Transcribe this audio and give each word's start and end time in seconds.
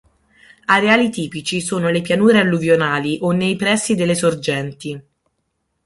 Areali 0.65 1.11
tipici 1.11 1.61
sono 1.61 1.89
le 1.89 2.01
pianure 2.01 2.39
alluvionali 2.39 3.19
o 3.21 3.29
nei 3.29 3.55
pressi 3.55 3.93
delle 3.93 4.15
sorgenti. 4.15 4.99